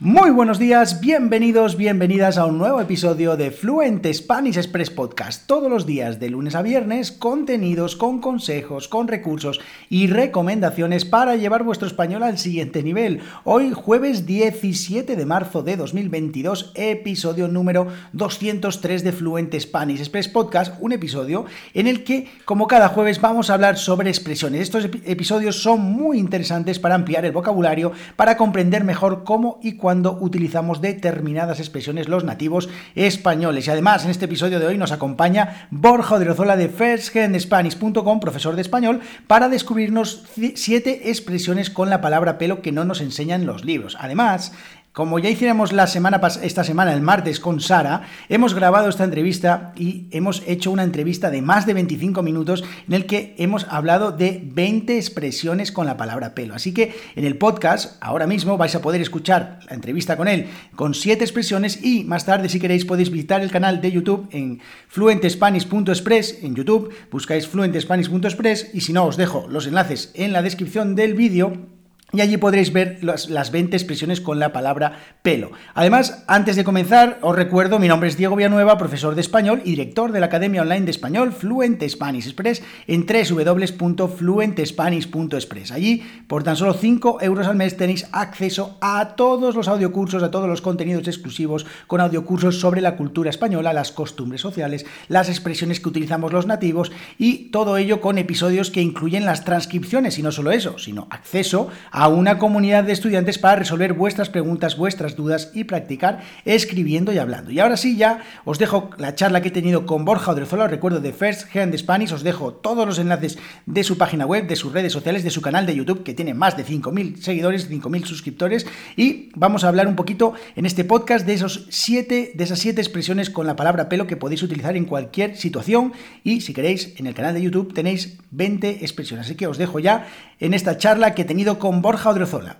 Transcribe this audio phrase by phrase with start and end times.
[0.00, 5.46] Muy buenos días, bienvenidos, bienvenidas a un nuevo episodio de Fluent Spanish Express Podcast.
[5.46, 11.36] Todos los días, de lunes a viernes, contenidos con consejos, con recursos y recomendaciones para
[11.36, 13.20] llevar vuestro español al siguiente nivel.
[13.44, 20.74] Hoy, jueves 17 de marzo de 2022, episodio número 203 de Fluent Spanish Express Podcast,
[20.80, 24.62] un episodio en el que, como cada jueves, vamos a hablar sobre expresiones.
[24.62, 30.16] Estos episodios son muy interesantes para ampliar el vocabulario, para comprender mejor cómo y cuando
[30.18, 33.66] utilizamos determinadas expresiones los nativos españoles.
[33.66, 38.62] Y además, en este episodio de hoy nos acompaña Borja Odriozola de firsthandspanish.com, profesor de
[38.62, 40.24] español, para descubrirnos
[40.54, 43.98] siete expresiones con la palabra pelo que no nos enseñan los libros.
[44.00, 44.52] Además,
[44.94, 49.72] como ya hiciéramos la semana esta semana, el martes, con Sara, hemos grabado esta entrevista
[49.74, 54.12] y hemos hecho una entrevista de más de 25 minutos en el que hemos hablado
[54.12, 56.54] de 20 expresiones con la palabra pelo.
[56.54, 60.46] Así que en el podcast, ahora mismo vais a poder escuchar la entrevista con él
[60.76, 64.60] con 7 expresiones y más tarde, si queréis, podéis visitar el canal de YouTube en
[64.86, 66.44] fluentespanish.express.
[66.44, 71.14] En YouTube buscáis fluentespanish.express y si no, os dejo los enlaces en la descripción del
[71.14, 71.74] vídeo
[72.14, 75.50] y allí podréis ver las, 20 expresiones con la palabra pelo.
[75.74, 79.70] Además, antes de comenzar, os recuerdo, mi nombre es Diego Villanueva, profesor de español y
[79.70, 85.72] director de la Academia Online de Español Fluent Spanish Express en www.fluentespanish.express.
[85.72, 90.30] Allí, por tan solo 5 euros al mes, tenéis acceso a todos los audiocursos, a
[90.30, 95.80] todos los contenidos exclusivos con audiocursos sobre la cultura española, las costumbres sociales, las expresiones
[95.80, 100.30] que utilizamos los nativos y todo ello con episodios que incluyen las transcripciones y no
[100.32, 105.16] solo eso, sino acceso a a una comunidad de estudiantes para resolver vuestras preguntas, vuestras
[105.16, 107.50] dudas y practicar escribiendo y hablando.
[107.50, 111.00] Y ahora sí, ya os dejo la charla que he tenido con Borja Odrezola, recuerdo
[111.00, 114.74] de First Hand Spanish, os dejo todos los enlaces de su página web, de sus
[114.74, 118.66] redes sociales, de su canal de YouTube, que tiene más de 5.000 seguidores, 5.000 suscriptores,
[118.96, 122.82] y vamos a hablar un poquito en este podcast de, esos siete, de esas siete
[122.82, 127.06] expresiones con la palabra pelo que podéis utilizar en cualquier situación, y si queréis, en
[127.06, 129.24] el canal de YouTube tenéis 20 expresiones.
[129.24, 130.06] Así que os dejo ya
[130.40, 132.56] en esta charla que he tenido con Borja Odriozola.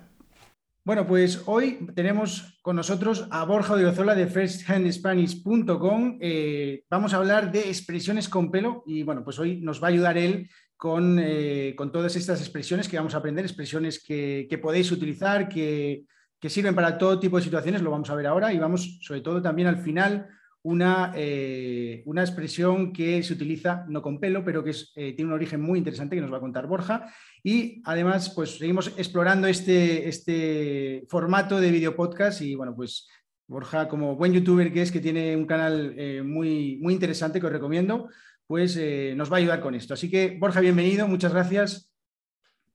[0.84, 6.18] Bueno, pues hoy tenemos con nosotros a Borja Odriozola de firsthandspanish.com.
[6.20, 9.92] Eh, vamos a hablar de expresiones con pelo y bueno, pues hoy nos va a
[9.92, 15.48] ayudar él con, eh, todas estas expresiones que vamos a aprender, expresiones que, podéis utilizar,
[15.48, 16.04] que,
[16.38, 19.22] que, sirven para todo tipo de situaciones, lo vamos a ver ahora y vamos sobre
[19.22, 20.28] todo también al final
[20.64, 25.34] una, eh, una expresión que se utiliza no con pelo, pero que eh, tiene un
[25.34, 27.12] origen muy interesante que nos va a contar Borja.
[27.42, 33.06] Y además, pues seguimos explorando este, este formato de video podcast y bueno, pues
[33.46, 37.46] Borja, como buen youtuber que es, que tiene un canal eh, muy, muy interesante que
[37.46, 38.08] os recomiendo,
[38.46, 38.78] pues
[39.16, 39.94] nos va a ayudar con esto.
[39.94, 41.93] Así que, Borja, bienvenido, muchas gracias.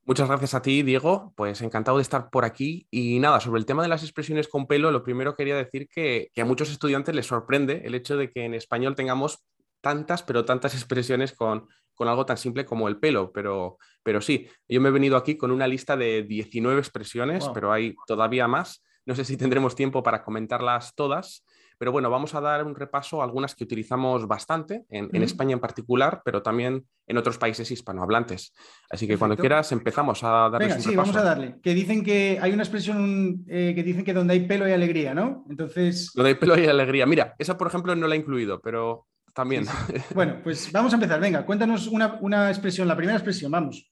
[0.05, 1.33] Muchas gracias a ti, Diego.
[1.35, 2.87] Pues encantado de estar por aquí.
[2.89, 6.31] Y nada, sobre el tema de las expresiones con pelo, lo primero quería decir que,
[6.35, 9.45] a muchos estudiantes les sorprende el hecho de que en español tengamos
[9.81, 11.67] tantas, pero tantas expresiones con,
[11.99, 13.31] algo tan simple como el pelo.
[13.31, 17.71] Pero, pero sí, yo me he venido aquí con una lista de 19 expresiones, pero
[17.71, 18.83] hay todavía más.
[19.05, 21.45] No sé si tendremos tiempo para comentarlas todas.
[21.79, 25.61] Pero bueno, vamos a dar un repaso a algunas que utilizamos bastante, en, España en
[25.61, 28.53] particular, pero también en otros países hispanohablantes.
[28.89, 31.55] Así que cuando quieras empezamos a darles Venga, sí, vamos a darle.
[31.63, 35.13] Que dicen que hay una expresión eh, que dicen que donde hay pelo hay alegría,
[35.13, 35.45] ¿no?
[35.49, 36.11] Entonces...
[36.13, 37.05] Donde hay pelo hay alegría.
[37.05, 39.65] Mira, esa por ejemplo no la he incluido, pero también.
[40.13, 41.21] Bueno, pues vamos a empezar.
[41.21, 43.89] Venga, cuéntanos una, una expresión, la primera expresión, vamos.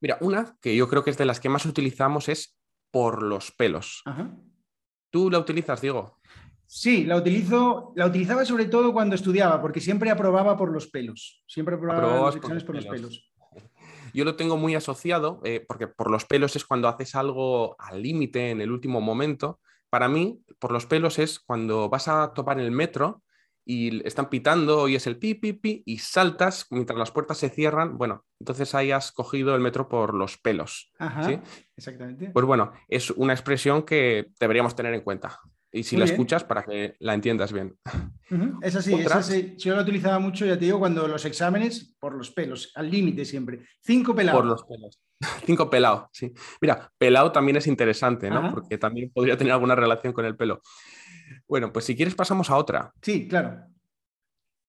[0.00, 2.56] Mira, una que yo creo que es de las que más utilizamos es
[2.90, 4.02] por los pelos.
[4.04, 4.34] Ajá.
[5.10, 6.19] ¿Tú la utilizas, Diego?
[6.72, 11.42] Sí, la utilizo, la utilizaba sobre todo cuando estudiaba, porque siempre aprobaba por los pelos.
[11.48, 13.28] Siempre aprobaba los exámenes por, los pelos.
[14.14, 18.00] Yo lo tengo muy asociado, eh, porque por los pelos es cuando haces algo al
[18.00, 19.58] límite en el último momento.
[19.90, 23.24] Para mí, por los pelos es cuando vas a topar el metro
[23.64, 27.50] y están pitando y es el pi, pi, pi, y saltas mientras las puertas se
[27.50, 27.98] cierran.
[27.98, 30.92] Bueno, entonces ahí has cogido el metro por los pelos.
[31.00, 31.42] Ajá,
[31.76, 32.30] exactamente.
[32.30, 35.40] Pues bueno, es una expresión que deberíamos tener en cuenta
[35.72, 37.76] y si la escuchas para que la entiendas bien.
[38.62, 39.54] Es así, es así.
[39.56, 43.24] Yo la utilizaba mucho, ya te digo, cuando los exámenes, por los pelos, al límite
[43.24, 43.60] siempre.
[43.80, 44.40] Cinco pelados.
[44.40, 45.00] Por los pelos.
[45.46, 46.32] Cinco pelados, sí.
[46.60, 48.50] Mira, pelado también es interesante, ¿no?
[48.52, 50.60] Porque también podría tener alguna relación con el pelo.
[51.46, 52.92] Bueno, pues si quieres pasamos a otra.
[53.02, 53.66] Sí, claro.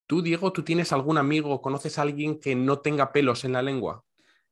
[0.07, 3.61] Tú, Diego, ¿tú tienes algún amigo, conoces a alguien que no tenga pelos en la
[3.61, 4.03] lengua?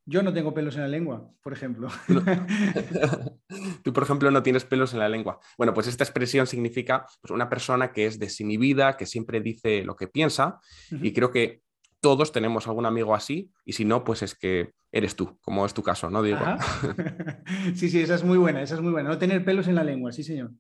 [0.10, 1.88] Yo no tengo pelos en la lengua, por ejemplo.
[3.84, 5.40] Tú, por ejemplo, no tienes pelos en la lengua.
[5.56, 9.96] Bueno, pues esta expresión significa pues, una persona que es desinhibida, que siempre dice lo
[9.96, 10.60] que piensa.
[10.90, 11.62] Y creo que
[12.02, 15.76] todos tenemos algún amigo así y si no, pues es que eres tú, como es
[15.76, 16.44] tu caso, ¿no, Diego?
[17.76, 19.10] Sí, sí, esa es muy buena, esa es muy buena.
[19.10, 20.52] No tener pelos en la lengua, sí, señor.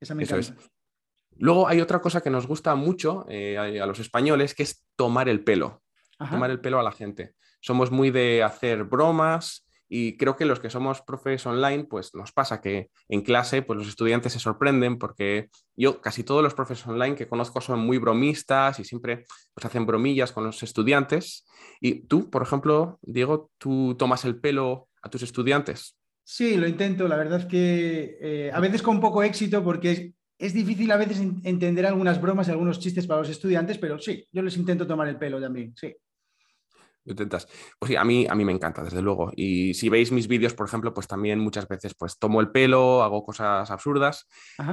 [0.00, 0.54] Esa me Eso es.
[1.36, 5.28] Luego hay otra cosa que nos gusta mucho eh, a los españoles, que es tomar
[5.28, 5.82] el pelo,
[6.18, 7.32] tomar el pelo a la gente.
[7.60, 12.32] Somos muy de hacer bromas, y creo que los que somos profes online, pues nos
[12.32, 16.86] pasa que en clase, pues los estudiantes se sorprenden porque yo casi todos los profes
[16.86, 19.24] online que conozco son muy bromistas y siempre
[19.54, 21.46] pues, hacen bromillas con los estudiantes.
[21.80, 25.96] Y tú, por ejemplo, Diego, ¿tú tomas el pelo a tus estudiantes?
[26.24, 27.06] Sí, lo intento.
[27.06, 30.96] La verdad es que eh, a veces con poco éxito porque es, es difícil a
[30.96, 34.86] veces entender algunas bromas y algunos chistes para los estudiantes, pero sí, yo les intento
[34.86, 35.94] tomar el pelo también, sí
[37.04, 37.48] intentas.
[37.78, 39.32] Pues sí, a mí, a mí me encanta, desde luego.
[39.36, 43.02] Y si veis mis vídeos, por ejemplo, pues también muchas veces pues tomo el pelo,
[43.02, 44.26] hago cosas absurdas.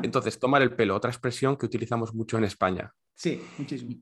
[0.04, 2.94] Entonces, tomar el pelo, otra expresión que utilizamos mucho en España.
[3.16, 3.96] Sí, muchísimo.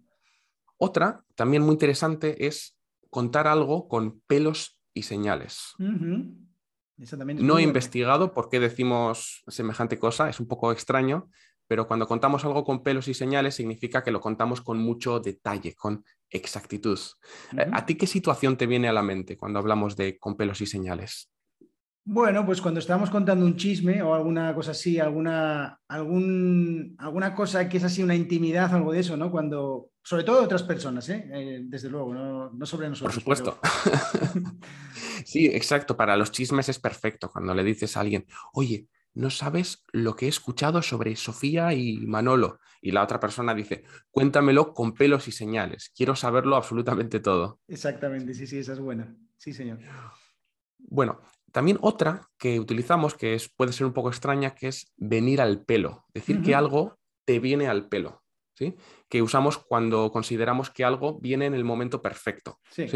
[0.77, 2.77] Otra, también muy interesante, es
[3.09, 5.73] contar algo con pelos y señales.
[6.97, 11.29] no he investigado por qué decimos semejante cosa, es un poco extraño,
[11.69, 15.75] pero cuando contamos algo con pelos y señales significa que lo contamos con mucho detalle,
[15.75, 16.99] con exactitud.
[17.55, 20.61] Eh, ¿A ti qué situación te viene a la mente cuando hablamos de con pelos
[20.61, 21.31] y señales?
[22.03, 27.69] Bueno, pues cuando estamos contando un chisme o alguna cosa así, alguna, algún, alguna cosa
[27.69, 29.29] que es así una intimidad, algo de eso, ¿no?
[29.29, 31.29] Cuando, sobre todo de otras personas, ¿eh?
[31.31, 33.13] eh desde luego, no, sobre nosotros.
[33.13, 33.59] Por supuesto.
[35.23, 35.95] sí, exacto.
[35.95, 38.87] Para los chismes es perfecto cuando le dices a alguien, oye,
[39.19, 42.59] no sabes lo que he escuchado sobre Sofía y Manolo.
[42.81, 45.91] Y la otra persona dice, cuéntamelo con pelos y señales.
[45.93, 47.59] Quiero saberlo absolutamente todo.
[47.67, 49.13] Exactamente, sí, sí, esa es buena.
[49.35, 49.79] Sí, señor.
[50.77, 51.19] Bueno,
[51.51, 55.65] también otra que utilizamos, que es, puede ser un poco extraña, que es venir al
[55.65, 56.05] pelo.
[56.13, 58.23] Decir que algo te viene al pelo.
[58.53, 58.77] ¿sí?
[59.09, 62.59] Que usamos cuando consideramos que algo viene en el momento perfecto.
[62.71, 62.87] ¿sí?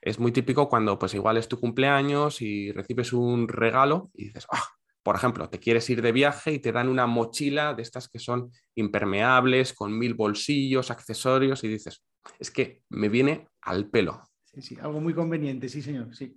[0.00, 4.48] Es muy típico cuando pues igual es tu cumpleaños y recibes un regalo y dices,
[4.50, 4.64] ah,
[5.06, 8.18] por ejemplo, te quieres ir de viaje y te dan una mochila de estas que
[8.18, 12.04] son impermeables, con mil bolsillos, accesorios, y dices,
[12.40, 14.20] es que me viene al pelo.
[14.42, 16.36] Sí, sí, algo muy conveniente, sí, señor, sí.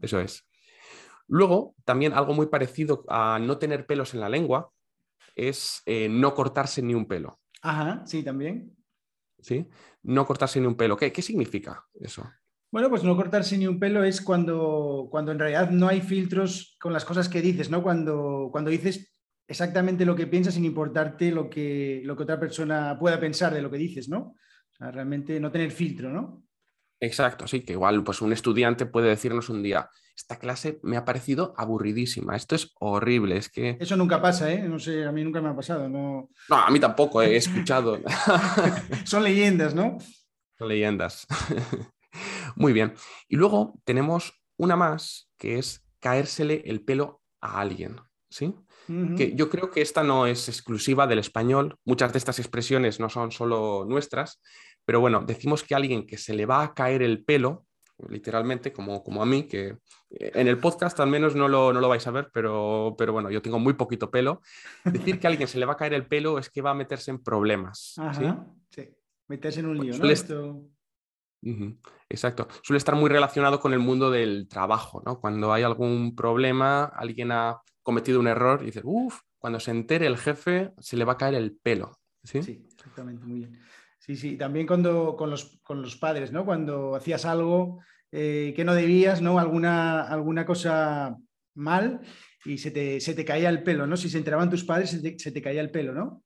[0.00, 0.48] Eso es.
[1.28, 4.70] Luego, también algo muy parecido a no tener pelos en la lengua
[5.34, 7.38] es eh, no cortarse ni un pelo.
[7.60, 8.74] Ajá, sí, también.
[9.42, 9.68] ¿Sí?
[10.02, 10.96] No cortarse ni un pelo.
[10.96, 12.26] ¿Qué, qué significa eso?
[12.74, 16.76] Bueno, pues no cortarse ni un pelo es cuando, cuando en realidad no hay filtros
[16.80, 17.84] con las cosas que dices, ¿no?
[17.84, 19.14] Cuando, cuando dices
[19.46, 23.62] exactamente lo que piensas sin importarte lo que, lo que otra persona pueda pensar de
[23.62, 24.18] lo que dices, ¿no?
[24.18, 26.42] O sea, realmente no tener filtro, ¿no?
[26.98, 31.04] Exacto, sí, que igual pues un estudiante puede decirnos un día, esta clase me ha
[31.04, 33.76] parecido aburridísima, esto es horrible, es que...
[33.78, 34.68] Eso nunca pasa, ¿eh?
[34.68, 36.28] No sé, a mí nunca me ha pasado, no...
[36.48, 38.00] No, a mí tampoco, he escuchado.
[39.04, 39.96] Son leyendas, ¿no?
[40.58, 41.24] Son leyendas.
[42.56, 42.94] Muy bien.
[43.28, 47.96] Y luego tenemos una más que es caérsele el pelo a alguien.
[48.28, 48.54] ¿Sí?
[49.16, 51.78] Que yo creo que esta no es exclusiva del español.
[51.84, 54.42] Muchas de estas expresiones no son solo nuestras,
[54.84, 57.64] pero bueno, decimos que a alguien que se le va a caer el pelo,
[58.08, 59.78] literalmente, como, como a mí, que
[60.10, 63.12] eh, en el podcast al menos no lo, no lo vais a ver, pero, pero,
[63.12, 64.42] bueno, yo tengo muy poquito pelo.
[64.84, 66.74] Decir que a alguien se le va a caer el pelo es que va a
[66.74, 67.94] meterse en problemas.
[68.12, 68.24] ¿sí?
[68.70, 68.90] sí.
[69.28, 70.10] Meterse en un lío, ¿no?
[70.10, 70.64] Esto...
[72.08, 72.48] Exacto.
[72.62, 75.20] Suele estar muy relacionado con el mundo del trabajo, ¿no?
[75.20, 80.06] Cuando hay algún problema, alguien ha cometido un error y dice, uff, cuando se entere
[80.06, 81.98] el jefe se le va a caer el pelo.
[82.22, 83.58] Sí, sí exactamente, muy bien.
[83.98, 86.44] Sí, sí, también cuando con los, con los padres, ¿no?
[86.44, 87.80] Cuando hacías algo
[88.12, 89.38] eh, que no debías, ¿no?
[89.38, 91.16] Alguna, alguna cosa
[91.54, 92.00] mal
[92.44, 93.96] y se te, se te, caía el pelo, ¿no?
[93.96, 96.22] Si se enteraban tus padres, se te, se te caía el pelo, ¿no?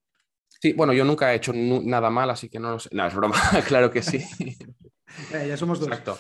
[0.49, 2.89] Sí, bueno, yo nunca he hecho nada mal, así que no lo sé.
[2.93, 3.37] No, es broma,
[3.69, 4.25] claro que sí.
[5.33, 5.89] Eh, ya somos dos.
[5.89, 6.19] Exacto.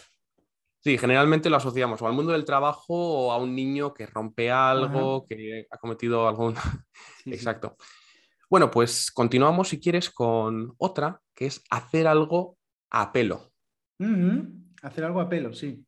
[0.81, 4.51] Sí, generalmente lo asociamos o al mundo del trabajo o a un niño que rompe
[4.51, 6.55] algo, que ha cometido algún...
[7.27, 7.77] Exacto.
[8.49, 12.57] Bueno, pues continuamos si quieres con otra, que es hacer algo
[12.91, 13.53] a pelo.
[14.83, 15.85] Hacer algo a pelo, sí.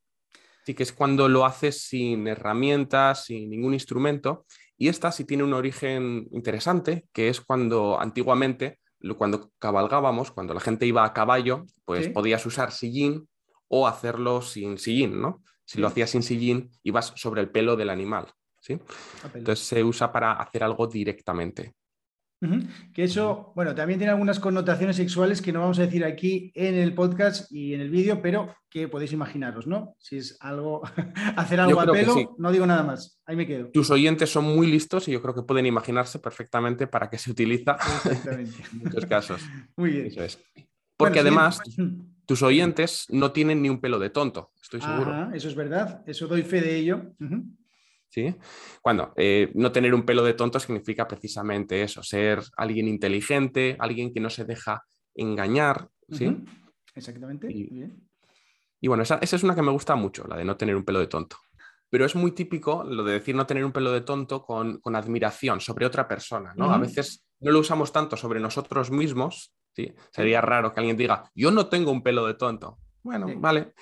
[0.67, 4.45] Sí, que es cuando lo haces sin herramientas, sin ningún instrumento.
[4.77, 8.80] Y esta sí tiene un origen interesante, que es cuando antiguamente
[9.17, 13.29] cuando cabalgábamos, cuando la gente iba a caballo, pues podías usar sillín
[13.69, 15.43] o hacerlo sin sillín, ¿no?
[15.65, 18.27] Si lo hacías sin sillín, ibas sobre el pelo del animal,
[18.61, 18.79] ¿sí?
[19.35, 21.75] Entonces se usa para hacer algo directamente.
[22.95, 26.75] Que eso, bueno, también tiene algunas connotaciones sexuales que no vamos a decir aquí en
[26.75, 29.95] el podcast y en el vídeo, pero que podéis imaginaros, ¿no?
[29.99, 30.81] Si es algo,
[31.37, 33.69] hacer algo a pelo, no digo nada más, ahí me quedo.
[33.73, 37.31] Tus oyentes son muy listos y yo creo que pueden imaginarse perfectamente para qué se
[37.31, 37.77] utiliza
[38.31, 38.51] en
[38.85, 39.43] muchos casos.
[39.77, 40.07] Muy bien.
[40.07, 40.39] Eso es.
[40.97, 41.61] Porque además,
[42.25, 45.31] tus oyentes no tienen ni un pelo de tonto, estoy seguro.
[45.35, 47.15] eso es verdad, eso doy fe de ello.
[48.11, 48.35] ¿Sí?
[48.83, 54.13] Cuando eh, no tener un pelo de tonto significa precisamente eso, ser alguien inteligente, alguien
[54.13, 54.83] que no se deja
[55.15, 55.89] engañar.
[56.11, 56.37] ¿sí?
[56.95, 57.49] Exactamente.
[57.53, 60.99] Y, bueno, esa, es una que me gusta mucho, la de no tener un pelo
[60.99, 61.37] de tonto.
[61.89, 65.61] Pero es muy típico lo de decir no tener un pelo de tonto con, admiración
[65.61, 66.53] sobre otra persona.
[66.57, 66.73] ¿no?
[66.73, 69.53] A veces no lo usamos tanto sobre nosotros mismos.
[69.75, 69.93] ¿sí?
[70.13, 72.79] Sería raro que alguien diga, yo no tengo un pelo de tonto.
[73.03, 73.73] Bueno, vale.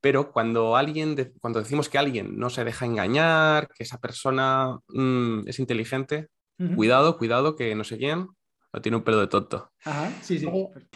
[0.00, 5.48] Pero cuando alguien, cuando decimos que alguien no se deja engañar, que esa persona mm,
[5.48, 6.28] es inteligente,
[6.76, 8.28] cuidado, cuidado, que no sé quién,
[8.72, 9.70] no tiene un pelo de tonto.
[9.84, 10.48] Ajá, sí, sí.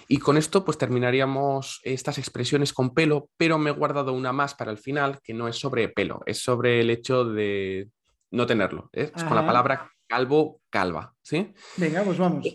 [0.08, 4.54] Y con esto pues terminaríamos estas expresiones con pelo, pero me he guardado una más
[4.54, 7.90] para el final que no es sobre pelo, es sobre el hecho de
[8.30, 8.90] no tenerlo.
[8.92, 9.10] ¿eh?
[9.14, 11.54] Es con la palabra calvo, calva, ¿sí?
[11.76, 12.46] Venga, pues vamos.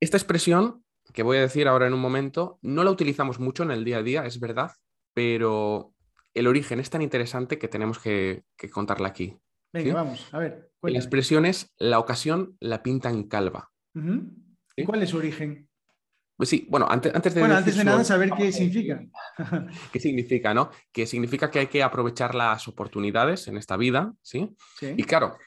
[0.00, 0.83] Esta expresión
[1.14, 3.98] que voy a decir ahora en un momento, no la utilizamos mucho en el día
[3.98, 4.72] a día, es verdad,
[5.14, 5.94] pero
[6.34, 8.42] el origen es tan interesante que tenemos que,
[8.72, 9.38] contarla aquí.
[9.72, 10.70] Venga, vamos, a ver.
[10.82, 13.70] La expresión es la ocasión la pinta en calva.
[14.84, 15.68] ¿Cuál es su origen?
[16.36, 17.40] Pues sí, bueno, antes, antes de...
[17.40, 19.00] Bueno, antes de nada saber qué significa.
[19.92, 20.70] ¿Qué significa, no?
[20.92, 24.52] Que significa que hay que aprovechar las oportunidades en esta vida, ¿sí?
[24.80, 25.38] Y claro,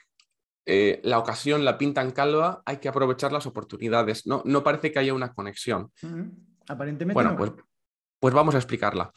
[0.69, 4.27] eh, la ocasión la pinta en calva, hay que aprovechar las oportunidades.
[4.27, 5.93] No, no parece que haya una conexión.
[6.67, 7.13] Aparentemente.
[7.13, 7.53] Bueno, pues,
[8.19, 9.13] pues vamos a explicarla.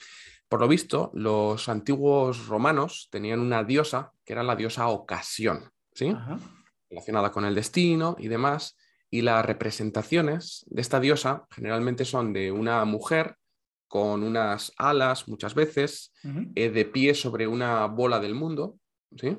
[0.49, 6.17] Por lo visto, los antiguos romanos tenían una diosa que era la diosa ocasión, ¿sí?
[6.89, 8.77] Relacionada con el destino y demás.
[9.11, 13.35] Y las representaciones de esta diosa generalmente son de una mujer
[13.89, 16.13] con unas alas muchas veces,
[16.55, 18.77] eh, de pie sobre una bola del mundo.
[19.17, 19.37] ¿sí?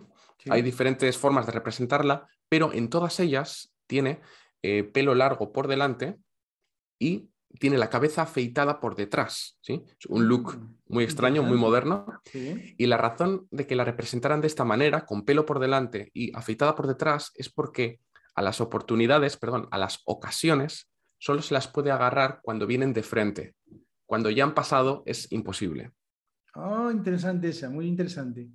[0.49, 4.21] Hay diferentes formas de representarla, pero en todas ellas tiene
[4.63, 6.17] eh, pelo largo por delante
[6.99, 7.29] y
[7.59, 9.83] tiene la cabeza afeitada por detrás, ¿sí?
[10.07, 12.05] un look mm, muy extraño, muy moderno.
[12.33, 16.35] Y la razón de que la representaran de esta manera, con pelo por delante y
[16.35, 17.99] afeitada por detrás, es porque
[18.35, 23.03] a las oportunidades, perdón, a las ocasiones, solo se las puede agarrar cuando vienen de
[23.03, 23.55] frente.
[24.05, 25.91] Cuando ya han pasado es imposible.
[26.55, 28.49] Oh, interesante esa, muy interesante.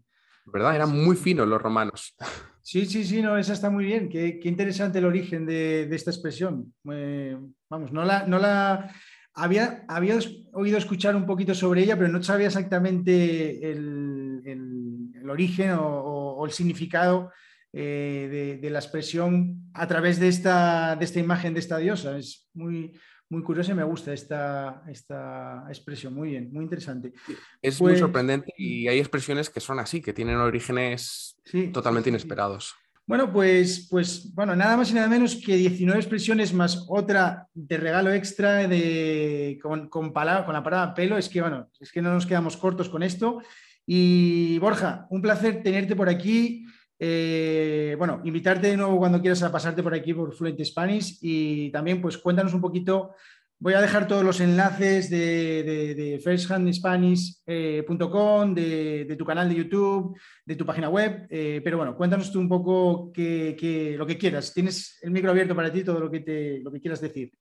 [0.47, 0.77] ¿Verdad?
[0.77, 2.15] Eran muy finos los romanos.
[2.63, 4.09] Sí, sí, sí, no, esa está muy bien.
[4.09, 6.75] Qué, interesante el origen de, esta expresión.
[6.83, 8.93] vamos, no la, no la
[9.35, 10.19] había, había,
[10.53, 16.53] oído escuchar un poquito sobre ella, pero no sabía exactamente el, el, origen o, el
[16.53, 17.31] significado
[17.73, 22.17] eh, de, la expresión a través de esta, de esta imagen de esta diosa.
[22.17, 22.93] Es muy,
[23.29, 26.15] muy curiosa y me gusta esta, esta expresión.
[26.15, 27.13] Muy bien, muy interesante.
[27.61, 31.37] Es muy pues sorprendente y hay expresiones que son así, que tienen orígenes
[31.73, 32.75] totalmente inesperados.
[33.09, 37.77] Bueno, pues, pues bueno, nada más y nada menos que 19 expresiones más otra de
[37.77, 41.17] regalo extra de, con, con, palabra, con la palabra pelo.
[41.17, 43.41] Es que, bueno, es que no nos quedamos cortos con esto.
[43.87, 46.67] Y Borja, un placer tenerte por aquí.
[46.99, 51.71] Eh, bueno, invitarte de nuevo cuando quieras a pasarte por aquí por Fluent Spanish y
[51.71, 53.15] también pues cuéntanos un poquito.
[53.59, 60.15] Voy a dejar todos los enlaces de, de, firsthandspanish.com, de, de, tu canal de YouTube,
[60.45, 64.53] de tu página web, eh, pero bueno, cuéntanos tú un poco que, lo que quieras.
[64.53, 67.33] Tienes el micro abierto para ti, todo lo que, te, lo que quieras decir.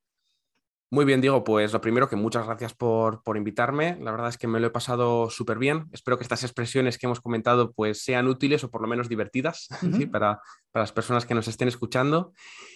[0.91, 1.43] Muy bien, Diego.
[1.43, 3.97] Pues lo primero que muchas gracias por, invitarme.
[3.99, 5.87] La verdad es que me lo he pasado súper bien.
[5.91, 9.67] Espero que estas expresiones que hemos comentado pues sean útiles o por lo menos divertidas
[10.11, 10.39] para,
[10.81, 12.33] las personas que nos estén escuchando.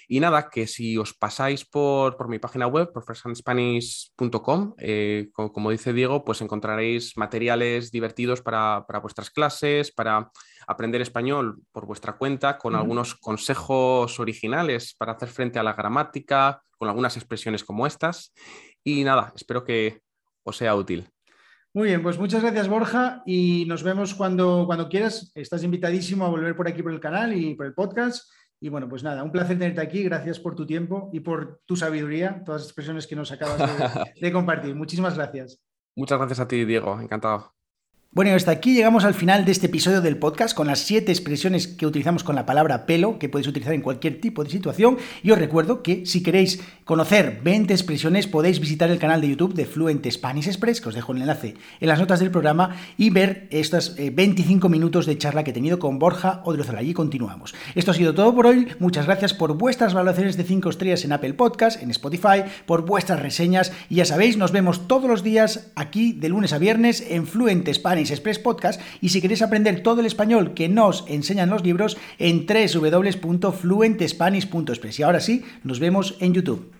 [0.07, 3.05] Y nada, que si os pasáis por, mi página web, por
[4.77, 10.31] eh, como, dice Diego, pues encontraréis materiales divertidos para, vuestras clases, para
[10.67, 16.63] aprender español por vuestra cuenta, con algunos consejos originales para hacer frente a la gramática
[16.79, 18.33] con algunas expresiones como estas.
[18.83, 20.01] Y nada, espero que
[20.43, 21.11] os sea útil.
[21.73, 25.31] Muy bien, pues muchas gracias Borja y nos vemos cuando, cuando quieras.
[25.35, 28.27] Estás invitadísimo a volver por aquí por el canal y por el podcast.
[28.59, 30.03] Y bueno, pues nada, un placer tenerte aquí.
[30.03, 33.59] Gracias por tu tiempo y por tu sabiduría, todas las expresiones que nos acabas
[34.19, 34.75] de compartir.
[34.75, 35.61] Muchísimas gracias.
[35.95, 36.99] Muchas gracias a ti, Diego.
[36.99, 37.58] Encantado.
[38.11, 41.67] Bueno, hasta aquí llegamos al final de este episodio del podcast con las siete expresiones
[41.67, 44.97] que utilizamos con la palabra pelo, que podéis utilizar en cualquier tipo de situación.
[45.21, 49.53] Y os recuerdo que si queréis conocer 20 expresiones, podéis visitar el canal de YouTube
[49.53, 53.11] de Fluent Spanish Express, que os dejo el enlace en las notas del programa, y
[53.11, 56.79] ver estos 25 eh, minutos de charla que he tenido con Borja Odriozola.
[56.79, 57.53] Allí continuamos.
[57.75, 58.69] Esto ha sido todo por hoy.
[58.79, 63.19] Muchas gracias por vuestras valoraciones de 5 estrellas en Apple Podcast, en Spotify, por vuestras
[63.19, 63.71] reseñas.
[63.87, 67.67] Y ya sabéis, nos vemos todos los días aquí de lunes a viernes en Fluent
[68.01, 72.45] Express Podcast y si queréis aprender todo el español que nos enseñan los libros en
[72.45, 74.99] www.fluentespanish.express.
[74.99, 76.78] Y ahora sí, nos vemos en YouTube.